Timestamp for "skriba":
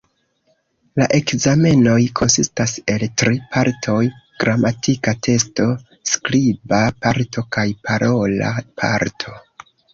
6.15-6.83